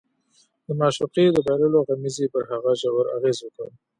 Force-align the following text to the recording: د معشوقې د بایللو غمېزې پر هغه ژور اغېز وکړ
د 0.65 0.67
معشوقې 0.79 1.25
د 1.31 1.37
بایللو 1.47 1.85
غمېزې 1.87 2.25
پر 2.33 2.43
هغه 2.51 2.71
ژور 2.81 3.05
اغېز 3.17 3.37
وکړ 3.41 3.67